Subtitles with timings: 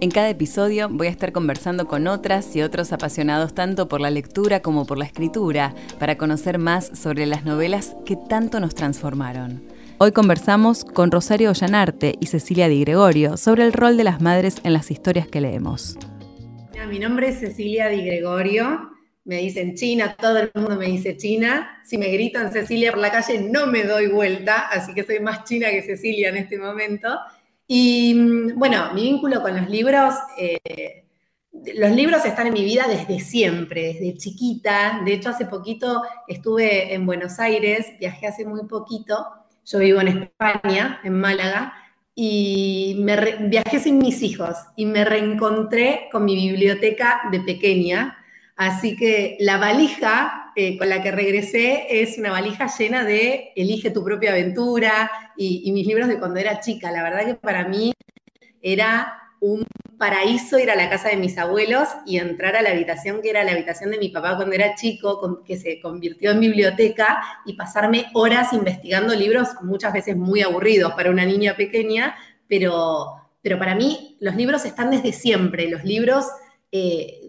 [0.00, 4.10] En cada episodio voy a estar conversando con otras y otros apasionados tanto por la
[4.10, 9.60] lectura como por la escritura para conocer más sobre las novelas que tanto nos transformaron.
[9.98, 14.60] Hoy conversamos con Rosario Ollanarte y Cecilia Di Gregorio sobre el rol de las madres
[14.62, 15.98] en las historias que leemos.
[16.88, 18.92] Mi nombre es Cecilia Di Gregorio,
[19.24, 21.82] me dicen China, todo el mundo me dice China.
[21.84, 25.44] Si me gritan Cecilia por la calle no me doy vuelta, así que soy más
[25.44, 27.08] china que Cecilia en este momento.
[27.68, 31.04] Y mm, bueno, mi vínculo con los libros, eh,
[31.52, 35.02] los libros están en mi vida desde siempre, desde chiquita.
[35.04, 39.26] De hecho, hace poquito estuve en Buenos Aires, viajé hace muy poquito.
[39.66, 41.74] Yo vivo en España, en Málaga,
[42.14, 43.16] y me
[43.48, 48.16] viajé sin mis hijos y me reencontré con mi biblioteca de pequeña.
[48.56, 53.92] Así que la valija eh, con la que regresé es una valija llena de Elige
[53.92, 56.90] tu propia aventura y, mis libros de cuando era chica.
[56.90, 57.92] La verdad que para mí
[58.60, 59.64] era un
[59.98, 63.44] paraíso ir a la casa de mis abuelos y entrar a la habitación que era
[63.44, 68.06] la habitación de mi papá cuando era chico, que se convirtió en biblioteca, y pasarme
[68.14, 72.16] horas investigando libros, muchas veces muy aburridos para una niña pequeña,
[72.48, 73.12] pero,
[73.42, 75.70] pero para mí los libros están desde siempre.
[75.70, 76.26] Los libros
[76.72, 77.27] eh,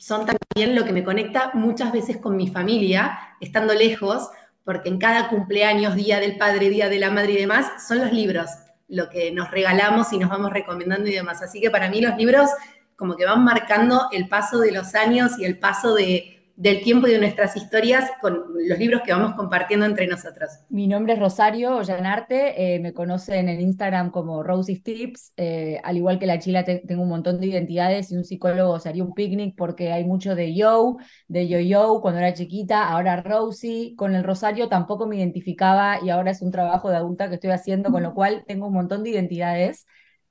[0.00, 4.30] son también lo que me conecta muchas veces con mi familia, estando lejos,
[4.64, 8.10] porque en cada cumpleaños, día del padre, día de la madre y demás, son los
[8.10, 8.48] libros
[8.88, 11.42] lo que nos regalamos y nos vamos recomendando y demás.
[11.42, 12.48] Así que para mí los libros
[12.96, 17.08] como que van marcando el paso de los años y el paso de, del tiempo
[17.08, 20.50] y de nuestras historias con los libros que vamos compartiendo entre nosotros.
[20.68, 25.96] Mi nombre es Rosario Ollanarte, eh, me conocen en Instagram como Rosie's Tips, eh, al
[25.96, 29.56] igual que la chila tengo un montón de identidades y un psicólogo sería un picnic
[29.56, 34.68] porque hay mucho de yo, de yo-yo cuando era chiquita, ahora Rosie, con el Rosario
[34.68, 38.12] tampoco me identificaba y ahora es un trabajo de adulta que estoy haciendo, con lo
[38.12, 39.86] cual tengo un montón de identidades.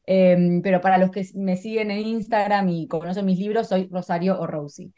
[0.05, 4.39] Em, pero para los que me siguen en Instagram y conocen mis libros, soy Rosario
[4.39, 4.91] o Rosie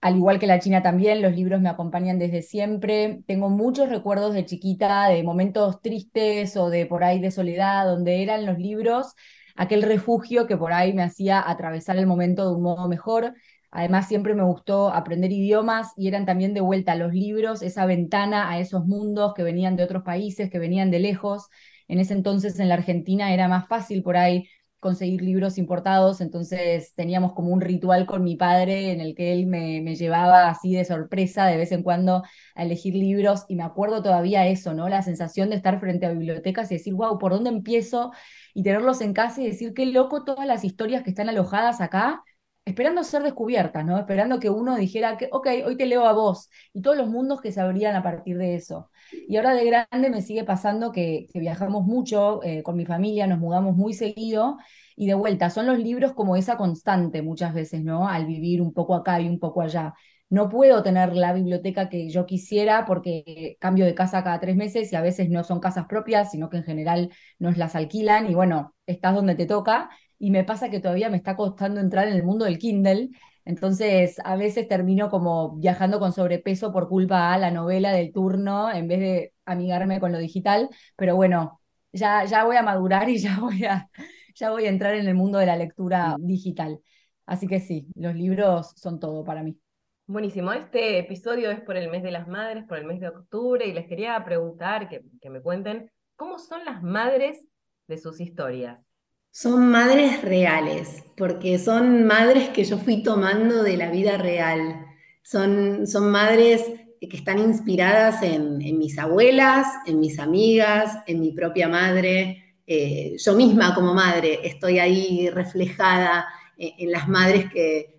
[0.00, 3.20] al igual que la China también, los libros me acompañan desde siempre.
[3.26, 8.22] Tengo muchos recuerdos de chiquita, de momentos tristes o de por ahí de soledad, donde
[8.22, 9.14] eran los libros
[9.58, 13.34] aquel refugio que por ahí me hacía atravesar el momento de un modo mejor.
[13.70, 18.50] Además, siempre me gustó aprender idiomas y eran también de vuelta los libros, esa ventana
[18.50, 21.48] a esos mundos que venían de otros países, que venían de lejos.
[21.88, 24.48] En ese entonces en la Argentina era más fácil por ahí
[24.80, 29.46] conseguir libros importados, entonces teníamos como un ritual con mi padre en el que él
[29.46, 32.22] me, llevaba así de sorpresa de vez en cuando
[32.54, 34.88] a elegir libros y me acuerdo todavía eso, ¿no?
[34.88, 38.12] La sensación de estar frente a bibliotecas y decir, wow, ¿por dónde empiezo?
[38.54, 42.22] Y tenerlos en casa y decir, qué loco todas las historias que están alojadas acá
[42.68, 43.98] esperando ser descubiertas, ¿no?
[43.98, 47.40] Esperando que uno dijera que, ok, hoy te leo a vos, y todos los mundos
[47.40, 48.90] que se abrían a partir de eso.
[49.10, 53.38] Y ahora de grande me sigue pasando que, viajamos mucho eh, con mi familia, nos
[53.38, 54.58] mudamos muy seguido,
[54.96, 58.08] y de vuelta, son los libros como esa constante muchas veces, ¿no?
[58.08, 59.94] Al vivir un poco acá y un poco allá.
[60.30, 64.92] No puedo tener la biblioteca que yo quisiera porque cambio de casa cada tres meses
[64.92, 68.34] y a veces no son casas propias, sino que en general nos las alquilan y
[68.34, 72.14] bueno, estás donde te toca y me pasa que todavía me está costando entrar en
[72.14, 73.10] el mundo del Kindle.
[73.44, 78.70] Entonces, a veces termino como viajando con sobrepeso por culpa a la novela del turno
[78.70, 80.68] en vez de amigarme con lo digital.
[80.96, 81.60] Pero bueno,
[81.92, 83.88] ya, ya voy a madurar y ya voy a,
[84.34, 86.80] ya voy a entrar en el mundo de la lectura digital.
[87.26, 89.58] Así que sí, los libros son todo para mí.
[90.06, 93.66] Buenísimo, este episodio es por el mes de las madres, por el mes de octubre,
[93.66, 97.46] y les quería preguntar, que, que me cuenten, ¿cómo son las madres
[97.86, 98.87] de sus historias?
[99.30, 104.86] Son madres reales, porque son madres que yo fui tomando de la vida real.
[105.22, 106.64] Son, son madres
[107.06, 112.56] que están inspiradas en, mis abuelas, en mis amigas, en mi propia madre.
[112.66, 116.26] Eh, yo misma como madre estoy ahí reflejada
[116.56, 117.94] en, las madres que,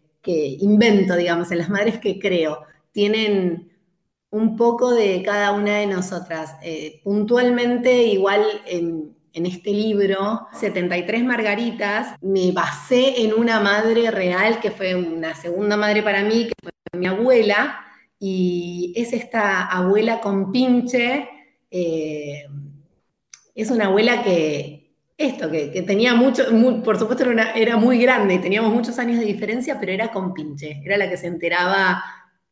[0.60, 2.64] invento, digamos, en las madres que creo.
[2.92, 3.72] Tienen
[4.32, 6.56] un poco de cada una de nosotras.
[6.62, 14.60] Eh, puntualmente, igual en, en este libro, 73 Margaritas, me basé en una madre real
[14.60, 17.80] que fue una segunda madre para mí, que fue mi abuela,
[18.20, 21.30] y es esta abuela con pinche,
[21.72, 22.46] eh,
[23.56, 26.44] es una abuela que, esto, que, tenía mucho,
[26.84, 30.34] por supuesto era, era, muy grande y teníamos muchos años de diferencia, pero era con
[30.34, 32.04] pinche, era la que se enteraba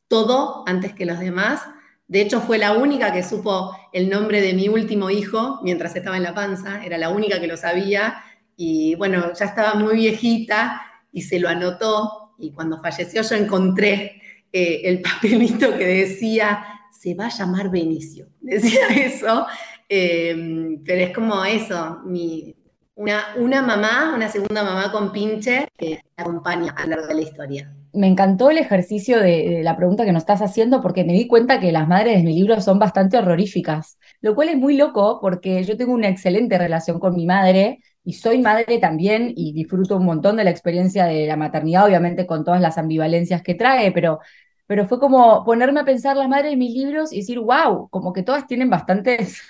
[0.08, 1.62] todo antes que los demás.
[2.08, 6.16] De hecho, fue la única que supo el nombre de mi último hijo mientras estaba
[6.16, 8.24] en la panza, era la única que lo sabía
[8.56, 10.82] y bueno, ya estaba muy viejita
[11.12, 14.22] y se lo anotó y cuando falleció yo encontré
[14.54, 19.46] eh, el papelito que decía, se va a llamar Benicio, decía eso,
[19.90, 22.56] eh, pero es como eso, mi,
[22.96, 27.22] una, una mamá, una segunda mamá con pinche que acompaña a lo largo de la
[27.22, 27.77] historia.
[27.94, 31.60] Me encantó el ejercicio de, la pregunta que nos estás haciendo porque me di cuenta
[31.60, 35.64] que las madres de mi libro son bastante horroríficas, lo cual es muy loco porque
[35.64, 40.06] yo tengo una excelente relación con mi madre y soy madre también y disfruto un
[40.06, 44.20] montón de la experiencia de la maternidad, obviamente con todas las ambivalencias que trae, pero,
[44.66, 48.14] pero fue como ponerme a pensar las madres de mis libros y decir, wow, como
[48.14, 49.42] que todas tienen bastantes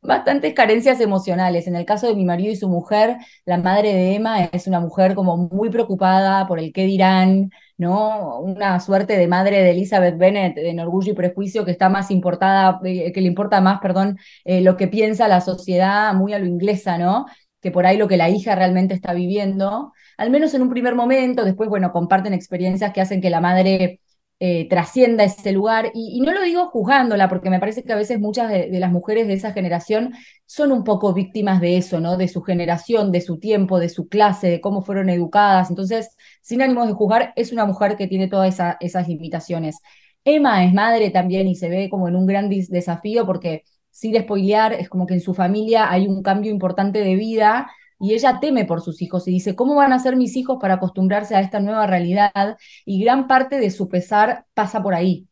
[0.00, 1.66] bastantes carencias emocionales.
[1.66, 4.80] En el caso de mi marido y su mujer, la madre de Emma es una
[4.80, 8.40] mujer como muy preocupada por el qué dirán, ¿no?
[8.40, 12.80] Una suerte de madre de Elizabeth Bennet en Orgullo y Prejuicio que está más importada,
[12.84, 16.46] eh, que le importa más, perdón, eh, lo que piensa la sociedad muy a lo
[16.46, 17.26] inglesa, ¿no?
[17.60, 20.94] Que por ahí lo que la hija realmente está viviendo, al menos en un primer
[20.94, 24.00] momento, después, bueno, comparten experiencias que hacen que la madre
[24.44, 25.92] eh, trascienda ese lugar.
[25.94, 29.28] Y, no lo digo juzgándola, porque me parece que a veces muchas de, las mujeres
[29.28, 30.14] de esa generación
[30.46, 32.16] son un poco víctimas de eso, ¿no?
[32.16, 35.70] De su generación, de su tiempo, de su clase, de cómo fueron educadas.
[35.70, 39.78] Entonces, sin ánimos de juzgar, es una mujer que tiene todas esas limitaciones.
[40.24, 43.62] Emma es madre también y se ve como en un gran desafío porque,
[43.92, 47.70] sin spoilear, es como que en su familia hay un cambio importante de vida
[48.02, 50.74] y ella teme por sus hijos y dice, ¿cómo van a ser mis hijos para
[50.74, 52.58] acostumbrarse a esta nueva realidad?
[52.84, 55.28] Y gran parte de su pesar pasa por ahí,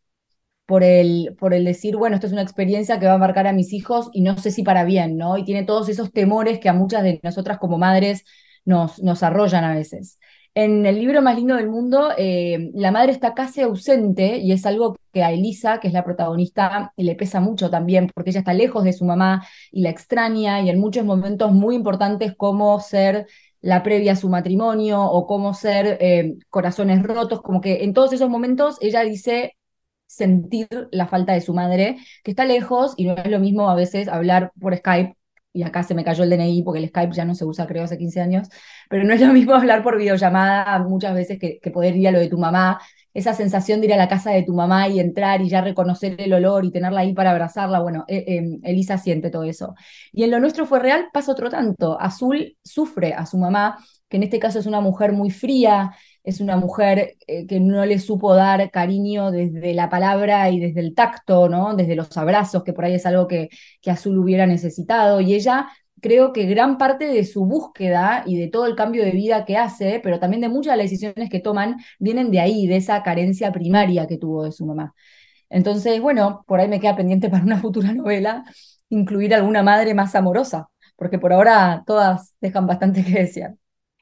[0.66, 3.52] por el, por el decir, bueno, esto es una experiencia que va a marcar a
[3.52, 5.36] mis hijos y no sé si para bien, ¿no?
[5.38, 8.24] Y tiene todos esos temores que a muchas de nosotras como madres
[8.64, 10.18] nos, nos arrollan a veces.
[10.54, 14.66] En el libro más lindo del mundo, eh, la madre está casi ausente y es
[14.66, 18.52] algo que a Elisa, que es la protagonista, le pesa mucho también porque ella está
[18.52, 23.26] lejos de su mamá y la extraña y en muchos momentos muy importantes como ser
[23.60, 28.12] la previa a su matrimonio o como ser eh, corazones rotos, como que en todos
[28.12, 29.56] esos momentos ella dice
[30.06, 33.76] sentir la falta de su madre, que está lejos y no es lo mismo a
[33.76, 35.19] veces hablar por Skype
[35.52, 37.84] y acá se me cayó el DNI porque el Skype ya no se usa creo
[37.84, 38.48] hace 15 años,
[38.88, 42.20] pero no es lo mismo hablar por videollamada muchas veces que, poder ir a lo
[42.20, 42.80] de tu mamá,
[43.14, 46.16] esa sensación de ir a la casa de tu mamá y entrar y ya reconocer
[46.20, 49.74] el olor y tenerla ahí para abrazarla, bueno, eh, em, Elisa siente todo eso.
[50.12, 54.16] Y en lo nuestro fue real, pasa otro tanto, Azul sufre a su mamá, que
[54.16, 57.98] en este caso es una mujer muy fría, es una mujer eh, que no le
[57.98, 61.74] supo dar cariño desde la palabra y desde el tacto, ¿no?
[61.74, 63.48] Desde los abrazos, que por ahí es algo que,
[63.80, 65.20] que Azul hubiera necesitado.
[65.20, 65.68] Y ella
[66.00, 69.56] creo que gran parte de su búsqueda y de todo el cambio de vida que
[69.56, 73.02] hace, pero también de muchas de las decisiones que toman, vienen de ahí, de esa
[73.02, 74.94] carencia primaria que tuvo de su mamá.
[75.48, 78.44] Entonces, bueno, por ahí me queda pendiente para una futura novela
[78.88, 83.54] incluir alguna madre más amorosa, porque por ahora todas dejan bastante que desear.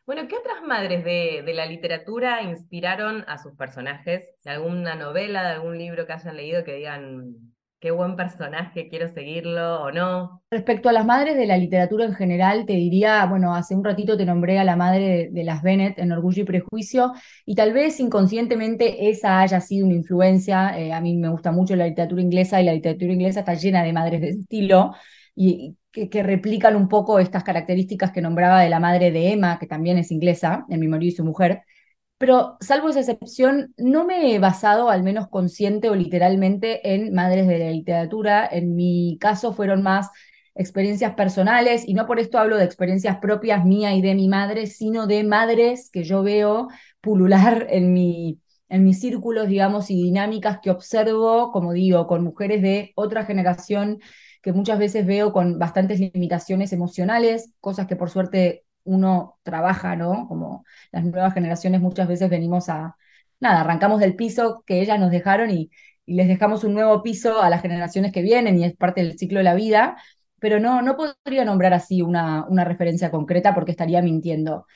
[0.07, 0.37] Bueno, ¿qué
[0.69, 4.23] madres de, la literatura inspiraron a sus personajes?
[4.45, 7.35] ¿De alguna novela, de algún libro que hayan leído que digan,
[7.81, 10.43] qué buen personaje, quiero seguirlo o no?
[10.51, 14.17] Respecto a las madres de la literatura en general, te diría, bueno, hace un ratito
[14.17, 17.13] te nombré a la madre de, las Bennett en Orgullo y Prejuicio,
[17.45, 20.79] y tal vez inconscientemente esa haya sido una influencia.
[20.79, 23.83] Eh, a mí me gusta mucho la literatura inglesa y la literatura inglesa está llena
[23.83, 24.95] de madres de ese estilo.
[25.35, 25.77] Y,
[26.11, 29.99] que, replican un poco estas características que nombraba de la madre de Emma, que también
[29.99, 31.63] es inglesa, en mi marido y su mujer.
[32.19, 37.47] Pero salvo esa excepción, no me he basado, al menos consciente o literalmente, en madres
[37.47, 38.49] de la literatura.
[38.51, 40.11] En mi caso fueron más
[40.55, 44.67] experiencias personales, y no por esto hablo de experiencias propias mía y de mi madre,
[44.67, 46.69] sino de madres que yo veo
[47.01, 52.63] pulular en mi, en mis círculos, digamos, y dinámicas que observo, como digo, con mujeres
[52.63, 54.01] de otra generación
[54.43, 60.27] que muchas veces veo con bastantes limitaciones emocionales, cosas que por suerte uno trabaja, ¿no?
[60.29, 62.97] Como las nuevas generaciones muchas veces venimos a,
[63.41, 65.71] nada, arrancamos del piso que ellas nos dejaron y,
[66.07, 69.41] les dejamos un nuevo piso a las generaciones que vienen y es parte del ciclo
[69.41, 69.99] de la vida,
[70.39, 74.67] pero no, no podría nombrar así una, una referencia concreta porque estaría mintiendo.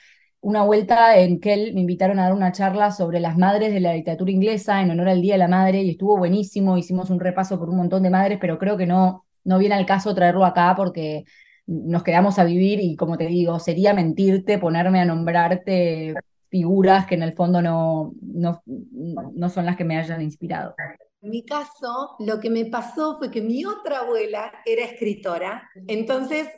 [0.41, 3.93] Una vuelta en Kell me invitaron a dar una charla sobre las madres de la
[3.93, 7.57] literatura inglesa en honor al Día de la Madre y estuvo buenísimo, hicimos un repaso
[7.57, 10.73] por un montón de madres, pero creo que no, no viene al caso traerlo acá
[10.75, 11.25] porque
[11.65, 16.13] nos quedamos a vivir y como te digo, sería mentirte ponerme a nombrarte
[16.49, 20.75] figuras que en el fondo no, no, no son las que me hayan inspirado.
[21.21, 26.49] En mi caso, lo que me pasó fue que mi otra abuela era escritora, entonces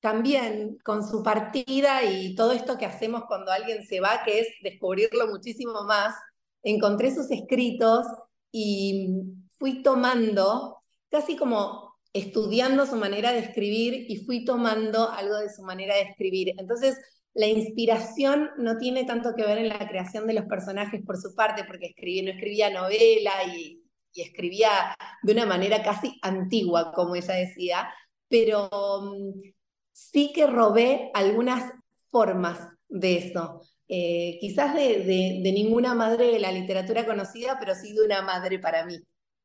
[0.00, 4.48] también con su partida y todo esto que hacemos cuando alguien se va, que es
[4.62, 6.14] descubrirlo muchísimo más,
[6.62, 8.06] encontré sus escritos
[8.50, 9.08] y
[9.58, 10.78] fui tomando,
[11.10, 16.02] casi como estudiando su manera de escribir y fui tomando algo de su manera de
[16.02, 16.54] escribir.
[16.56, 16.98] Entonces,
[17.34, 21.34] la inspiración no tiene tanto que ver en la creación de los personajes por su
[21.34, 23.82] parte, porque escribí, no escribía novela y,
[24.14, 27.88] escribía de una manera casi antigua, como ella decía,
[28.28, 28.68] pero
[29.00, 29.42] mm,
[29.92, 31.72] sí que robé algunas
[32.10, 33.60] formas de eso.
[33.86, 38.58] Eh, quizás de, de, ninguna madre de la literatura conocida, pero sí de una madre
[38.58, 38.98] para mí,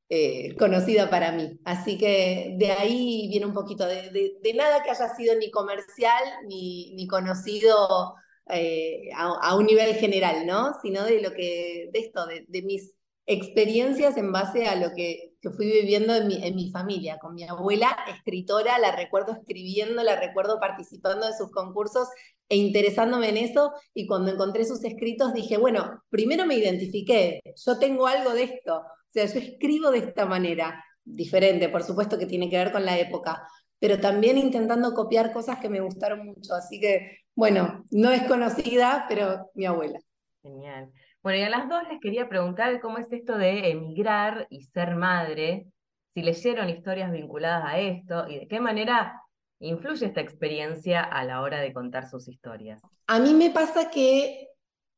[0.10, 1.60] eh, conocida para mí.
[1.66, 6.24] Así que de ahí viene un poquito de, de nada que haya sido ni comercial
[6.48, 8.16] ni, ni conocido
[8.48, 10.74] eh, a, a, un nivel general, ¿no?
[10.82, 12.94] Sino de lo que, de esto, de, mis
[13.26, 17.44] experiencias en base a lo que, fui viviendo en mi, en mi, familia, con mi
[17.44, 22.08] abuela escritora, la recuerdo escribiendo, la recuerdo participando de sus concursos
[22.50, 27.80] e interesándome en eso, y cuando encontré sus escritos dije, bueno, primero me identifiqué, yo
[27.80, 28.84] tengo algo de esto,
[29.14, 32.98] sea, yo escribo de esta manera, diferente, por supuesto que tiene que ver con la
[32.98, 33.48] época,
[33.80, 39.06] pero también intentando copiar cosas que me gustaron mucho, así que, bueno, no es conocida,
[39.10, 40.00] pero mi abuela.
[40.42, 40.92] Genial.
[41.22, 44.96] Bueno, y a las dos les quería preguntar cómo es esto de emigrar y ser
[44.96, 45.68] madre,
[46.14, 49.20] si leyeron historias vinculadas a esto y de qué manera
[49.60, 52.82] influye esta experiencia a la hora de contar sus historias.
[53.08, 54.50] A mí me pasa que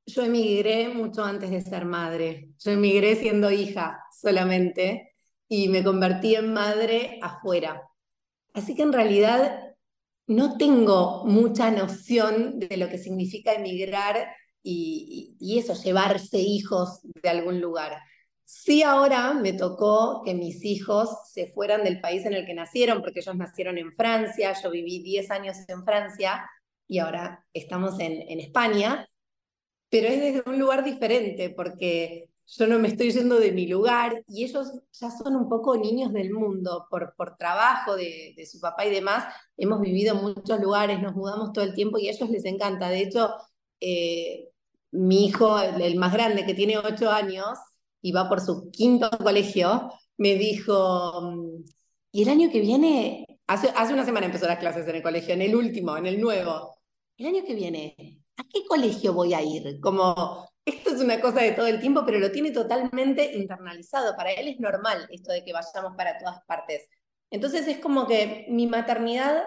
[0.05, 2.49] yo emigré mucho antes de ser madre.
[2.59, 5.15] Yo emigré siendo hija solamente
[5.47, 7.81] y me convertí en madre afuera.
[8.53, 9.61] Así que en realidad
[10.27, 14.27] no tengo mucha noción de lo que significa emigrar
[14.63, 17.99] y, eso, llevarse hijos de algún lugar.
[18.43, 23.01] Sí, ahora me tocó que mis hijos se fueran del país en el que nacieron,
[23.01, 26.49] porque ellos nacieron en Francia, yo viví 10 años en Francia
[26.87, 29.07] y ahora estamos en, en España,
[29.89, 34.23] pero es desde un lugar diferente, porque yo no me estoy yendo de mi lugar
[34.27, 38.85] y ellos ya son un poco niños del mundo por, por trabajo de, su papá
[38.85, 39.25] y demás.
[39.57, 42.89] Hemos vivido en muchos lugares, nos mudamos todo el tiempo y a ellos les encanta.
[42.89, 43.33] De hecho,
[43.79, 44.49] eh,
[44.91, 47.57] mi hijo, el más grande, que tiene ocho años
[48.01, 51.63] y va por su quinto colegio, me dijo, mm,
[52.11, 55.33] y el año que viene, hace, hace una semana empezó las clases en el colegio,
[55.33, 56.75] en el último, en el nuevo,
[57.17, 59.79] el año que viene, ¿a qué colegio voy a ir?
[59.81, 64.15] Como, esto es una cosa de todo el tiempo, pero lo tiene totalmente internalizado.
[64.15, 66.87] Para él es normal esto de que vayamos para todas partes.
[67.29, 69.43] Entonces es como que mi maternidad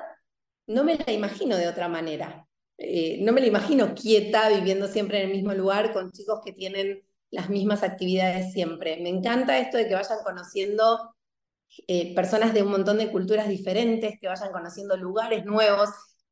[0.66, 2.47] no me la imagino de otra manera.
[2.76, 6.52] Eh, no me la imagino quieta, viviendo siempre en el mismo lugar, con chicos que
[6.52, 8.99] tienen las mismas actividades siempre.
[9.00, 11.14] Me encanta esto de que vayan conociendo
[11.87, 15.90] eh, personas de un montón de culturas diferentes, que vayan conociendo lugares nuevos,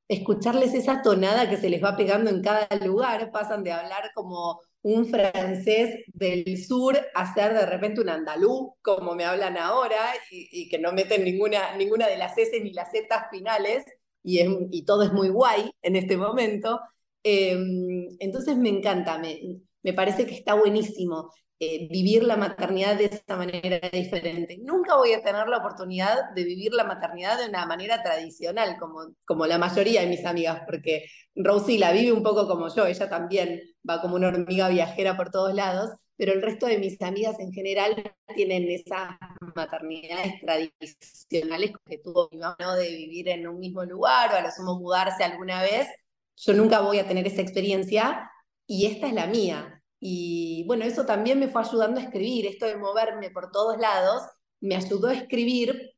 [0.09, 4.61] escucharles esa tonada que se les va pegando en cada lugar, pasan de hablar como
[4.83, 9.99] un francés del sur a ser de repente un andaluz, como me hablan ahora,
[10.31, 13.85] y, que no meten ninguna, ninguna de las S ni las Z finales,
[14.23, 16.81] y, todo es muy guay en este momento.
[17.23, 19.41] Em, entonces me encanta, me,
[19.83, 24.59] me, parece que está buenísimo eh, vivir la maternidad de esta manera diferente.
[24.63, 29.15] Nunca voy a tener la oportunidad de vivir la maternidad de una manera tradicional, como,
[29.25, 33.09] como la mayoría de mis amigas, porque Rosie la vive un poco como yo, ella
[33.09, 37.39] también va como una hormiga viajera por todos lados, pero el resto de mis amigas
[37.41, 39.17] en general tienen esas
[39.55, 44.51] maternidades tradicionales que tuvo mi mamá, de vivir en un mismo lugar o a lo
[44.51, 45.89] sumo mudarse alguna vez.
[46.37, 48.31] Yo nunca voy a tener esa experiencia
[48.67, 49.76] y esta es la mía.
[50.01, 54.23] Y bueno, eso también me fue ayudando a escribir, esto de moverme por todos lados,
[54.61, 55.93] me ayudó a escribir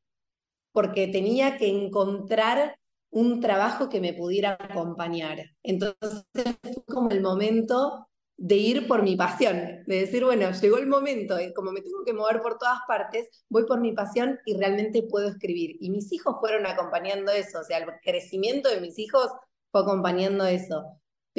[0.71, 2.77] porque tenía que encontrar
[3.11, 5.39] un trabajo que me pudiera acompañar.
[5.63, 10.87] Entonces fue como el momento de ir por mi pasión, de decir, bueno, llegó el
[10.87, 15.03] momento, como me tengo que mover por todas partes, voy por mi pasión y realmente
[15.03, 15.75] puedo escribir.
[15.81, 19.27] Y mis hijos fueron acompañando eso, o sea, el crecimiento de mis hijos
[19.71, 20.85] fue acompañando eso.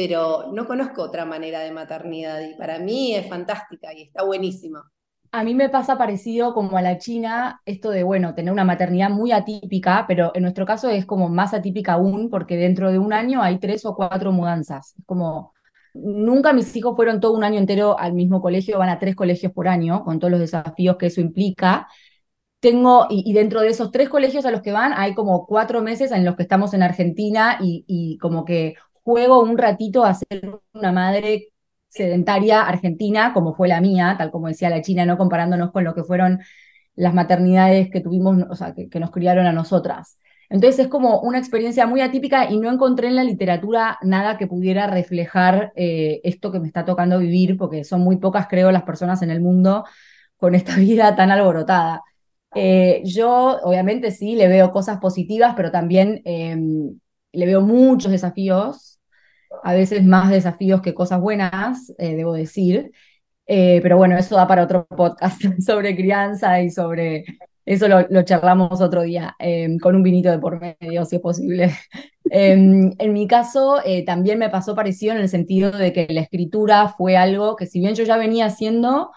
[0.02, 4.78] Pero no conozco otra manera de maternidad y para mí es fantástica y está buenísimo.
[5.30, 9.10] A mí me pasa parecido como a la China, esto de, bueno, tener una maternidad
[9.10, 13.12] muy atípica, pero en nuestro caso es como más atípica aún, porque dentro de un
[13.12, 14.94] año hay tres o cuatro mudanzas.
[14.98, 15.52] Es como
[15.92, 19.52] Nunca mis hijos fueron todo un año entero al mismo colegio, van a tres colegios
[19.52, 21.88] por año, con todos los desafíos que eso implica.
[22.58, 26.10] Tengo, y, dentro de esos tres colegios a los que van, hay como cuatro meses
[26.10, 30.92] en los que estamos en Argentina y como que juego un ratito a ser una
[30.92, 31.48] madre
[31.88, 35.94] sedentaria argentina, como fue la mía, tal como decía la China, no comparándonos con lo
[35.94, 36.40] que fueron
[36.94, 40.18] las maternidades que tuvimos, o sea, que, que nos criaron a nosotras.
[40.50, 44.48] Entonces es como una experiencia muy atípica y no encontré en la literatura nada que
[44.48, 48.82] pudiera reflejar eh, esto que me está tocando vivir, porque son muy pocas, creo, las
[48.82, 49.84] personas en el mundo
[50.36, 52.02] con esta vida tan alborotada.
[52.54, 56.98] Eh, yo, obviamente, sí, le veo cosas positivas, pero también em,
[57.32, 59.00] le veo muchos desafíos,
[59.62, 62.92] a veces más desafíos que cosas buenas, eh, debo decir.
[63.46, 67.24] pero bueno, eso da para otro podcast sobre crianza y sobre
[67.70, 71.70] eso lo, charlamos otro día, em, con un vinito de por medio, si es posible.
[72.32, 76.20] Em, en mi caso, eh, también me pasó parecido en el sentido de que la
[76.20, 79.10] escritura fue algo que si bien yo ya venía haciendo,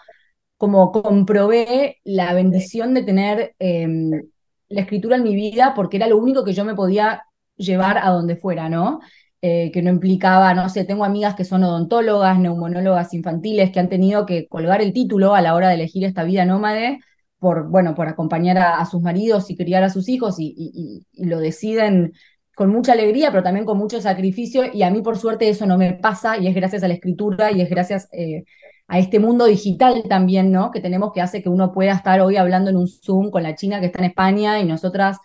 [0.58, 4.24] como comprobé la bendición de tener em,
[4.70, 7.24] la escritura en mi vida porque era lo único que yo me podía
[7.56, 9.00] llevar a donde fuera, ¿no?
[9.42, 13.90] Eh, que no implicaba, no sé, tengo amigas que son odontólogas, neumonólogas infantiles, que han
[13.90, 17.00] tenido que colgar el título a la hora de elegir esta vida nómade
[17.40, 22.14] por, bueno, por acompañar a, sus maridos y criar a sus hijos y, lo deciden
[22.56, 25.78] con mucha alegría, pero también con mucho sacrificio, y a mí por suerte eso no
[25.78, 28.46] me pasa, y es gracias a la escritura y es gracias eh,
[28.88, 30.72] a este mundo digital también, ¿no?
[30.72, 33.56] Que tenemos que hace que uno pueda estar hoy hablando en un Zoom con la
[33.56, 35.18] China que está en España y nosotras,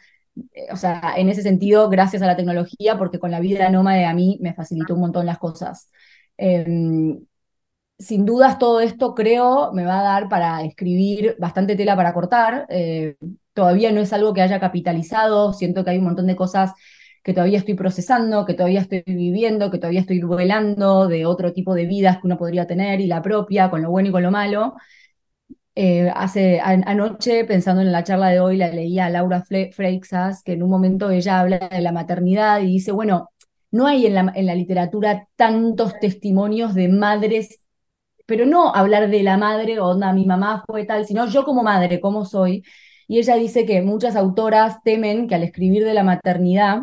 [0.73, 4.15] o sea, en ese sentido, gracias a la tecnología, porque con la vida nómade a
[4.15, 5.91] mí me facilitó un montón las cosas.
[6.37, 7.21] Em,
[7.99, 12.67] sin dudas todo esto creo me va a dar para escribir bastante tela para cortar.
[12.71, 13.17] Eh,
[13.55, 16.73] todavía no es algo que haya capitalizado, siento que hay un montón de cosas
[17.25, 21.75] que todavía estoy procesando, que todavía estoy viviendo, que todavía estoy duelando de otro tipo
[21.75, 24.31] de vidas que uno podría tener y la propia, con lo bueno y con lo
[24.31, 24.75] malo.
[25.81, 30.55] Eh, hace anoche, pensando en la charla de hoy, la leía a Laura Freixas, que
[30.55, 33.31] en un momento ella habla de la maternidad y dice, bueno,
[33.71, 37.61] no hay en la, literatura tantos testimonios de madres
[38.27, 42.01] pero no hablar de la madre, o mi mamá fue tal, sino yo como madre,
[42.01, 42.65] cómo soy.
[43.09, 46.81] Y ella dice que muchas autoras temen que al escribir de la maternidad,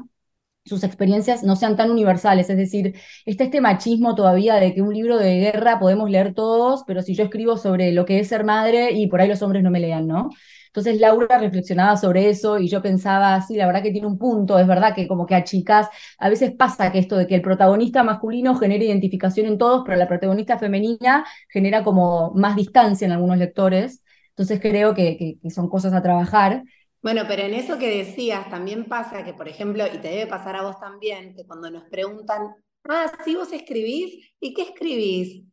[0.65, 2.95] sus experiencias no sean tan universales, es decir,
[3.25, 7.15] está este machismo todavía de que un libro de guerra podemos leer todos, pero si
[7.15, 9.79] yo escribo sobre lo que es ser madre y por ahí los hombres no me
[9.79, 10.29] lean, ¿no?
[10.75, 14.59] Entonces Laura reflexionaba sobre eso y yo pensaba, sí, la verdad que tiene un punto,
[14.59, 15.87] es verdad que como que a chicas
[16.17, 19.95] a veces pasa que esto de que el protagonista masculino genera identificación en todos, pero
[19.97, 24.03] la protagonista femenina genera como más distancia en algunos lectores.
[24.29, 26.63] Entonces creo que, son cosas a trabajar.
[27.05, 30.55] Bueno, pero en eso que decías también pasa que, por ejemplo, y te debe pasar
[30.55, 35.43] a vos también, que cuando nos preguntan, ah, sí, vos escribís, ¿y qué escribís?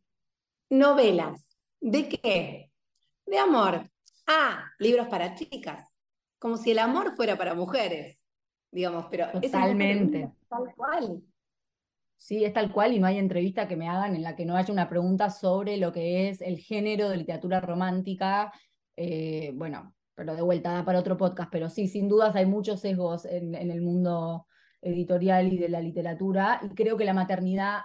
[0.71, 1.55] Novelas.
[1.79, 2.71] ¿De qué?
[3.27, 3.87] De amor.
[4.25, 5.87] Ah, libros para chicas.
[6.39, 8.17] Como si el amor fuera para mujeres,
[8.71, 10.23] digamos, pero Totalmente.
[10.23, 11.21] Es tal cual.
[12.17, 14.55] Sí, es tal cual y no hay entrevista que me hagan en la que no
[14.55, 18.51] haya una pregunta sobre lo que es el género de literatura romántica.
[18.95, 23.25] Eh, bueno, pero de vuelta para otro podcast, pero sí, sin dudas hay muchos sesgos
[23.25, 24.47] en, en el mundo
[24.81, 27.81] editorial y de la literatura y creo que la maternidad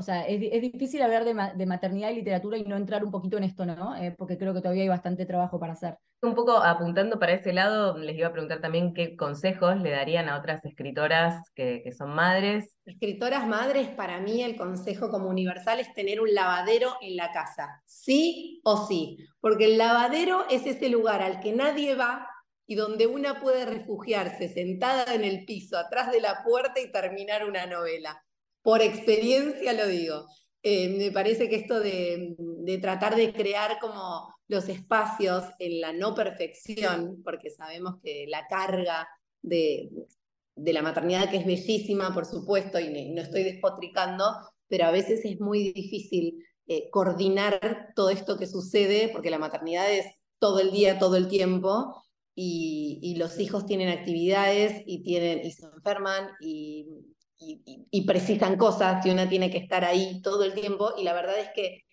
[0.00, 3.44] o sea, es, difícil hablar de, maternidad y literatura y no entrar un poquito en
[3.44, 3.94] esto, ¿no?
[3.96, 5.98] Eh, porque creo que todavía hay bastante trabajo para hacer.
[6.22, 10.30] Un poco apuntando para ese lado, les iba a preguntar también qué consejos le darían
[10.30, 12.78] a otras escritoras que, que son madres.
[12.86, 17.82] Escritoras madres, para mí el consejo como universal es tener un lavadero en la casa,
[17.84, 22.26] sí o sí, porque el lavadero es ese lugar al que nadie va
[22.66, 27.44] y donde una puede refugiarse sentada en el piso, atrás de la puerta y terminar
[27.44, 28.18] una novela
[28.62, 30.26] por experiencia lo digo.
[30.62, 32.36] Eh, me parece que esto de,
[32.82, 39.08] tratar de crear como los espacios en la no perfección, porque sabemos que la carga
[39.40, 39.90] de,
[40.56, 44.24] la maternidad, que es bellísima, por supuesto, y no estoy despotricando,
[44.68, 49.90] pero a veces es muy difícil eh, coordinar todo esto que sucede, porque la maternidad
[49.90, 50.06] es
[50.38, 51.94] todo el día, todo el tiempo,
[52.34, 56.86] y, los hijos tienen actividades y, tienen, y se enferman y
[57.40, 61.38] y, precisan cosas que una tiene que estar ahí todo el tiempo y la verdad
[61.38, 61.84] es que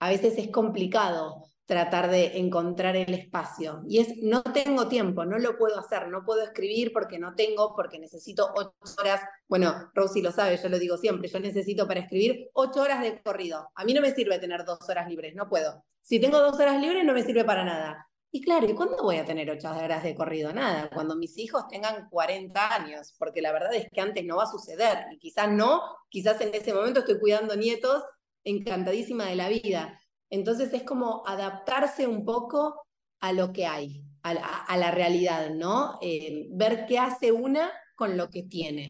[0.00, 3.82] a veces es complicado tratar de encontrar el espacio.
[3.88, 7.74] Y es, no tengo tiempo, no lo puedo hacer, no puedo escribir porque no tengo,
[7.76, 9.20] porque necesito ocho horas.
[9.48, 13.22] Bueno, Rosy lo sabe, yo lo digo siempre, yo necesito para escribir ocho horas de
[13.22, 13.70] corrido.
[13.74, 15.84] A mí no me sirve tener dos horas libres, no puedo.
[16.02, 18.08] Si tengo dos horas libres no me sirve para nada.
[18.34, 20.54] Y claro, ¿y cuándo voy a tener ocho horas de corrido?
[20.54, 24.44] Nada, cuando mis hijos tengan 40 años, porque la verdad es que antes no va
[24.44, 28.02] a suceder, y quizás no, quizás en ese momento estoy cuidando nietos,
[28.42, 30.00] encantadísima de la vida.
[30.30, 32.86] Entonces es como adaptarse un poco
[33.20, 35.98] a lo que hay, a, la realidad, ¿no?
[36.00, 38.88] Eh, ver qué hace una con lo que tiene.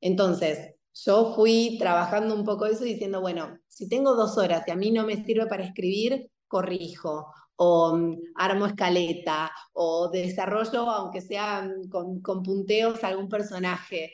[0.00, 4.76] Entonces, yo fui trabajando un poco eso diciendo, bueno, si tengo dos horas y a
[4.76, 11.68] mí no me sirve para escribir, corrijo, o mm, armo escaleta, o desarrollo, aunque sea
[11.90, 14.12] con, con punteos, algún personaje.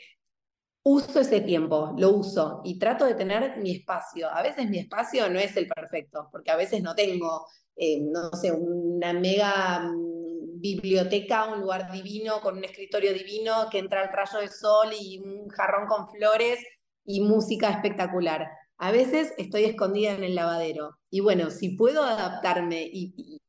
[0.85, 4.29] Uso ese tiempo, lo uso y trato de tener mi espacio.
[4.29, 8.31] A veces mi espacio no es el perfecto, porque a veces no tengo, eh, no
[8.33, 14.09] sé, una mega mm, biblioteca, un lugar divino con un escritorio divino que entra el
[14.09, 16.59] rayo de sol y un jarrón con flores
[17.05, 18.47] y música espectacular.
[18.77, 20.97] A veces estoy escondida en el lavadero.
[21.09, 23.39] Y bueno, si puedo adaptarme y,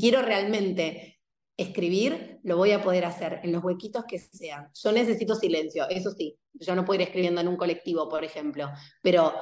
[0.00, 1.20] quiero realmente
[1.56, 4.70] escribir, lo voy a poder hacer en los huequitos que sean.
[4.74, 6.36] Yo necesito silencio, eso sí.
[6.54, 8.70] Yo no puedo ir escribiendo en un colectivo, por ejemplo,
[9.02, 9.32] pero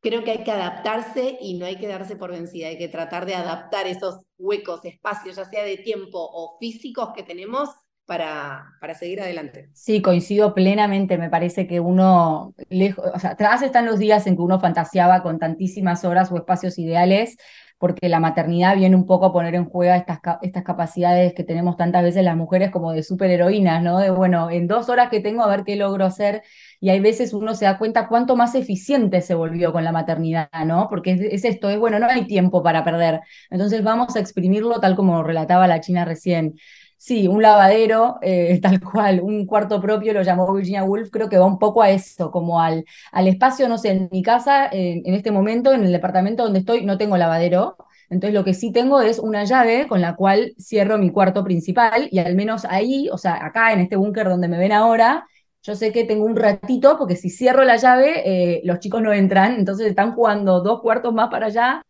[0.00, 2.68] creo que hay que adaptarse y no hay que darse por vencida.
[2.68, 7.22] Hay que tratar de adaptar esos huecos, espacios, ya sea de tiempo o físicos que
[7.22, 7.70] tenemos
[8.06, 9.68] para, para seguir adelante.
[9.72, 11.18] Sí, coincido plenamente.
[11.18, 15.22] Me parece que uno, lejos, o sea, atrás están los días en que uno fantaseaba
[15.22, 17.36] con tantísimas horas o espacios ideales,
[17.78, 21.76] porque la maternidad viene un poco a poner en juego estas, estas capacidades que tenemos
[21.76, 23.98] tantas veces las mujeres como de superheroínas, ¿no?
[23.98, 26.42] De, bueno, en dos horas que tengo a ver qué logro hacer.
[26.80, 30.48] Y hay veces uno se da cuenta cuánto más eficiente se volvió con la maternidad,
[30.64, 30.88] ¿no?
[30.88, 33.20] Porque es, es esto, es, bueno, no hay tiempo para perder.
[33.50, 36.54] Entonces vamos a exprimirlo tal como relataba la China recién.
[36.98, 41.38] Sí, un lavadero, eh, tal cual, un cuarto propio, lo llamó Virginia Woolf, creo que
[41.38, 45.14] va un poco a eso, como al, al espacio, no sé, en mi casa, en
[45.14, 47.76] este momento, en el departamento donde estoy, no tengo lavadero,
[48.08, 52.08] entonces lo que sí tengo es una llave con la cual cierro mi cuarto principal
[52.10, 55.26] y al menos ahí, o sea, acá en este búnker donde me ven ahora,
[55.62, 58.22] yo sé que tengo un ratito, porque si cierro la llave,
[58.58, 61.82] eh, los chicos no entran, entonces están jugando dos cuartos más para allá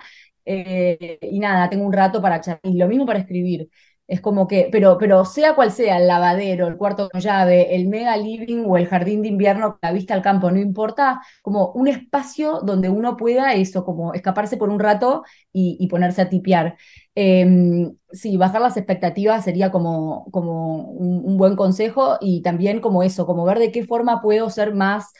[0.45, 3.69] eh, y nada, tengo un rato para Y lo mismo para escribir.
[4.09, 7.89] Es como que, pero, pero sea cual sea, el lavadero, el cuarto con llave, el
[7.89, 11.89] mega living o el jardín de invierno, la vista al campo, no importa, como un
[11.89, 16.77] espacio donde uno pueda eso, como escaparse por un rato y, ponerse a tipear.
[17.17, 23.27] Eh, sí, bajar las expectativas sería como, como un, buen consejo y también como eso,
[23.27, 25.13] como ver de qué forma puedo ser más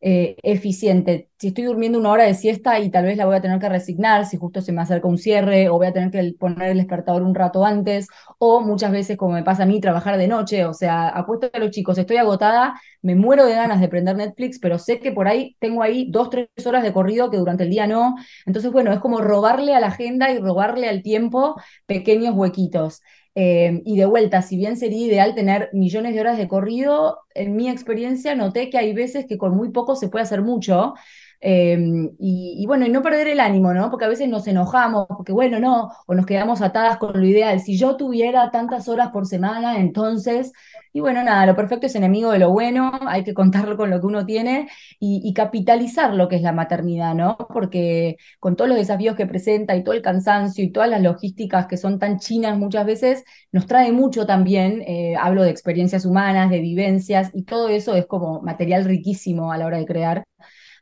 [0.00, 1.28] eh, eficiente.
[1.38, 3.68] Si estoy durmiendo una hora de siesta y tal vez la voy a tener que
[3.68, 6.78] resignar, si justo se me acerca un cierre, o voy a tener que poner el
[6.78, 8.08] despertador un rato antes,
[8.38, 11.58] o muchas veces, como me pasa a mí, trabajar de noche, o sea, apuesto a
[11.58, 15.28] los chicos, estoy agotada, me muero de ganas de prender Netflix, pero sé que por
[15.28, 18.16] ahí tengo ahí dos, tres horas de corrido que durante el día no.
[18.46, 21.56] Entonces, bueno, es como robarle a la agenda y robarle al tiempo
[21.86, 23.00] pequeños huequitos.
[23.40, 27.54] Eh, y de vuelta, si bien sería ideal tener millones de horas de corrido, en
[27.54, 30.94] mi experiencia noté que hay veces que con muy poco se puede hacer mucho.
[31.40, 33.90] Em, y, bueno, y no perder el ánimo, ¿no?
[33.90, 37.60] Porque a veces nos enojamos, porque bueno, no, o nos quedamos atadas con lo ideal.
[37.60, 40.52] Si yo tuviera tantas horas por semana, entonces,
[40.92, 44.00] y bueno, nada, lo perfecto es enemigo de lo bueno, hay que contarlo con lo
[44.00, 47.36] que uno tiene y, capitalizar lo que es la maternidad, ¿no?
[47.36, 51.66] Porque con todos los desafíos que presenta y todo el cansancio y todas las logísticas
[51.66, 56.50] que son tan chinas muchas veces, nos trae mucho también, eh, hablo de experiencias humanas,
[56.50, 60.24] de vivencias, y todo eso es como material riquísimo a la hora de crear.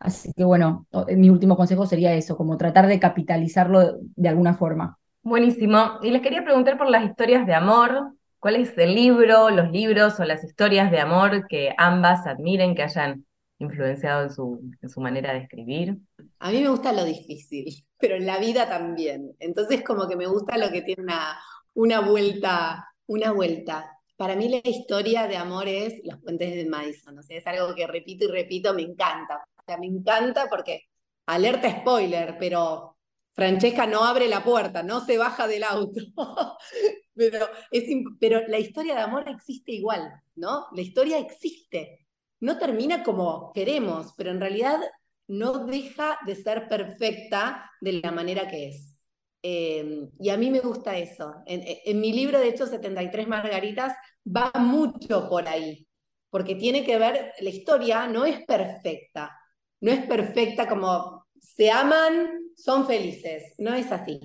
[0.00, 4.98] Así que bueno, mi último consejo sería eso, como tratar de capitalizarlo de alguna forma.
[5.22, 5.98] Buenísimo.
[6.02, 8.12] Y les quería preguntar por las historias de amor.
[8.38, 12.82] ¿Cuál es el libro, los libros o las historias de amor que ambas admiren, que
[12.82, 13.26] hayan
[13.59, 15.96] influenciado en su, en su manera de escribir?
[16.38, 19.32] A mí me gusta lo difícil, pero en la vida también.
[19.40, 21.38] Entonces como que me gusta lo que tiene una,
[21.74, 23.98] una vuelta, una vuelta.
[24.16, 27.18] Para mí la historia de amor es Los puentes de Madison.
[27.18, 29.44] O sea, es algo que repito y repito, me encanta
[29.79, 30.83] me encanta porque,
[31.26, 32.96] alerta spoiler, pero
[33.37, 36.00] Francesca no abre la puerta, no se baja del auto.
[37.14, 40.66] pero, la historia de amor existe igual, ¿no?
[40.72, 42.07] La historia existe.
[42.40, 44.79] No termina como queremos, pero en realidad
[45.29, 48.98] no deja de ser perfecta de la manera que es.
[49.42, 51.35] Em, y a mí me gusta eso.
[51.46, 53.94] En, en, mi libro, de hecho, 73 Margaritas,
[54.26, 55.87] va mucho por ahí,
[56.31, 59.38] porque tiene que ver, la historia no es perfecta,
[59.81, 64.19] no es perfecta como se aman, son felices, no es así.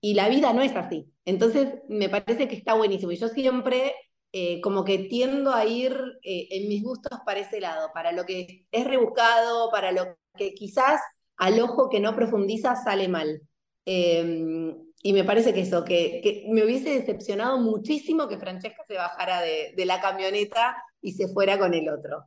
[0.00, 1.12] Y la vida no es así.
[1.24, 3.12] Entonces, me parece que está buenísimo.
[3.12, 3.94] Y yo siempre
[4.32, 8.24] eh, como que tiendo a ir eh, en mis gustos para ese lado, para lo
[8.24, 11.00] que es rebuscado, para lo que quizás
[11.36, 13.40] al ojo que no profundiza sale mal.
[13.84, 19.40] Em, y me parece que eso, que, me hubiese decepcionado muchísimo que Francesca se bajara
[19.40, 22.24] de, de la camioneta y se fuera con el otro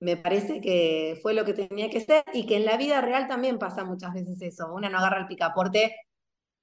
[0.00, 3.26] me parece que fue lo que tenía que ser y que en la vida real
[3.28, 4.72] también pasa muchas veces eso.
[4.72, 5.96] Una no agarra el picaporte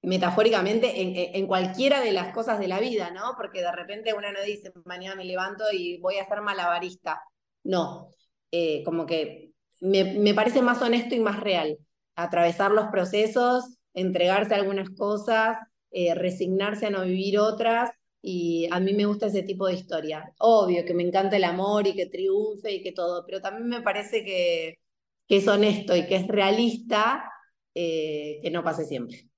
[0.02, 3.34] metafóricamente en, cualquiera de las cosas de la vida, ¿no?
[3.36, 7.22] Porque de repente una no dice, mañana me levanto y voy a ser malabarista.
[7.64, 8.10] No,
[8.52, 11.78] eh, como que me, parece más honesto y más real
[12.14, 15.58] atravesar los procesos entregarse a algunas cosas,
[15.90, 17.90] eh, resignarse a no vivir otras,
[18.30, 20.34] y a mí me gusta ese tipo de historia.
[20.38, 23.80] Obvio que me encanta el amor y que triunfe y que todo, pero también me
[23.80, 24.78] parece que,
[25.28, 27.24] es honesto y que es realista,
[27.74, 29.30] eh, que no pase siempre.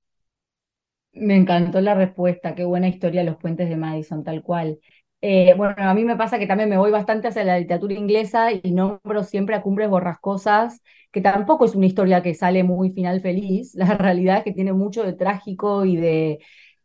[1.12, 4.80] Me encantó la respuesta, qué buena historia Los Puentes de Madison, tal cual.
[5.20, 8.52] Eh, bueno, a mí me pasa que también me voy bastante hacia la literatura inglesa
[8.52, 13.20] y nombro siempre a Cumbres Borrascosas, que tampoco es una historia que sale muy final
[13.20, 16.40] feliz, la realidad es que tiene mucho de trágico y de,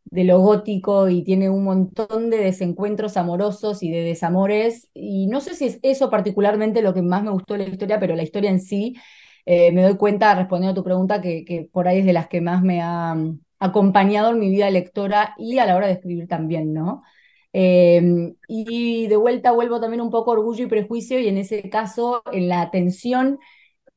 [0.05, 5.41] de lo gótico y tiene un montón de desencuentros amorosos y de desamores, y no
[5.41, 8.23] sé si es eso particularmente lo que más me gustó de la historia, pero la
[8.23, 8.95] historia en sí,
[9.45, 12.27] eh, me doy cuenta, respondiendo a tu pregunta, que, que por ahí es de las
[12.27, 13.15] que más me ha
[13.59, 17.03] acompañado en mi vida lectora y a la hora de escribir también, ¿no?
[17.53, 22.21] Em, y de vuelta vuelvo también un poco orgullo y prejuicio y en ese caso,
[22.33, 23.39] en la tensión,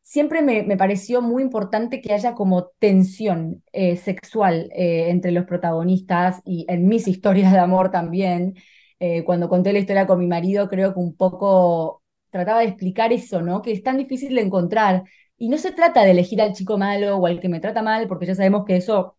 [0.08, 6.40] siempre me, pareció muy importante que haya como tensión eh, sexual eh, entre los protagonistas
[6.46, 8.54] y en mis historias de amor también.
[9.00, 13.12] Eh, cuando conté la historia con mi marido, creo que un poco trataba de explicar
[13.12, 13.60] eso, ¿no?
[13.60, 15.04] Que es tan difícil de encontrar.
[15.36, 18.08] Y no se trata de elegir al chico malo o al que me trata mal,
[18.08, 19.18] porque ya sabemos que eso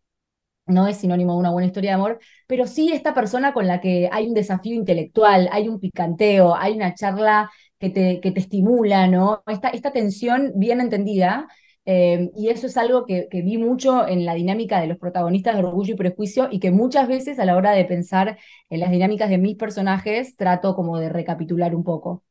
[0.65, 3.82] no es sinónimo de una buena historia de amor, pero sí esta persona con la
[3.82, 8.39] que hay un desafío intelectual, hay un picanteo, hay una charla que te, que te
[8.39, 9.43] estimula, ¿no?
[9.47, 11.47] Esta, esta tensión bien entendida.
[11.85, 15.55] Eh, y eso es algo que, que, vi mucho en la dinámica de los protagonistas
[15.55, 18.37] de Orgullo y Prejuicio y que muchas veces a la hora de pensar
[18.69, 22.23] en las dinámicas de mis personajes trato como de recapitular un poco.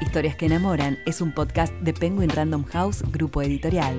[0.00, 3.94] Historias que enamoran es un podcast de Penguin Random House, grupo editorial.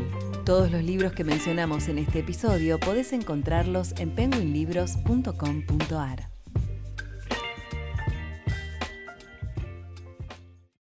[0.45, 6.34] Todos los libros que mencionamos en este episodio podés encontrarlos en penguinlibros.com.ar.